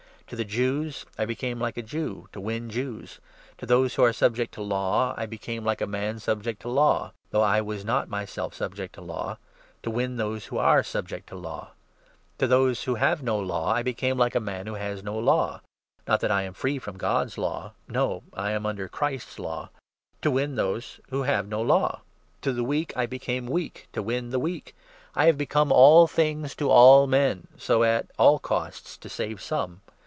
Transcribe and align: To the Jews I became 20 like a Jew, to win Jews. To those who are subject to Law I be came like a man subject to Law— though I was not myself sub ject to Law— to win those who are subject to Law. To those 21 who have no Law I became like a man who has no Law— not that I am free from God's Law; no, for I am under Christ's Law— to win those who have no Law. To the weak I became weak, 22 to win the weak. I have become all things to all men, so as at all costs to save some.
To 0.27 0.37
the 0.37 0.45
Jews 0.45 1.05
I 1.17 1.25
became 1.25 1.57
20 1.57 1.61
like 1.67 1.75
a 1.77 1.81
Jew, 1.81 2.29
to 2.31 2.39
win 2.39 2.69
Jews. 2.69 3.19
To 3.57 3.65
those 3.65 3.95
who 3.95 4.03
are 4.03 4.13
subject 4.13 4.53
to 4.53 4.61
Law 4.61 5.13
I 5.17 5.25
be 5.25 5.37
came 5.37 5.65
like 5.65 5.81
a 5.81 5.85
man 5.85 6.19
subject 6.19 6.61
to 6.61 6.69
Law— 6.69 7.11
though 7.31 7.41
I 7.41 7.59
was 7.59 7.83
not 7.83 8.07
myself 8.07 8.53
sub 8.53 8.75
ject 8.75 8.95
to 8.95 9.01
Law— 9.01 9.39
to 9.83 9.89
win 9.91 10.15
those 10.15 10.45
who 10.45 10.57
are 10.57 10.83
subject 10.83 11.27
to 11.27 11.35
Law. 11.35 11.71
To 12.37 12.47
those 12.47 12.81
21 12.81 12.85
who 13.01 13.05
have 13.09 13.21
no 13.23 13.39
Law 13.41 13.73
I 13.73 13.83
became 13.83 14.17
like 14.17 14.33
a 14.33 14.39
man 14.39 14.67
who 14.67 14.75
has 14.75 15.03
no 15.03 15.19
Law— 15.19 15.59
not 16.07 16.21
that 16.21 16.31
I 16.31 16.43
am 16.43 16.53
free 16.53 16.79
from 16.79 16.95
God's 16.95 17.37
Law; 17.37 17.73
no, 17.89 18.23
for 18.31 18.39
I 18.39 18.51
am 18.51 18.65
under 18.65 18.87
Christ's 18.87 19.37
Law— 19.37 19.69
to 20.21 20.31
win 20.31 20.55
those 20.55 21.01
who 21.09 21.23
have 21.23 21.49
no 21.49 21.61
Law. 21.61 22.03
To 22.43 22.53
the 22.53 22.63
weak 22.63 22.95
I 22.95 23.05
became 23.05 23.47
weak, 23.47 23.89
22 23.91 23.91
to 23.91 24.01
win 24.01 24.29
the 24.29 24.39
weak. 24.39 24.77
I 25.13 25.25
have 25.25 25.37
become 25.37 25.73
all 25.73 26.07
things 26.07 26.55
to 26.55 26.69
all 26.69 27.05
men, 27.05 27.49
so 27.57 27.81
as 27.81 28.03
at 28.03 28.11
all 28.17 28.39
costs 28.39 28.95
to 28.95 29.09
save 29.09 29.41
some. 29.41 29.81